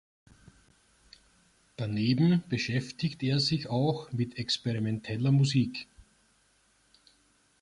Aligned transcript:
Daneben 1.77 2.41
beschäftigt 2.49 3.21
er 3.21 3.39
sich 3.39 3.67
auch 3.69 4.11
mit 4.11 4.39
experimenteller 4.39 5.31
Musik. 5.31 5.85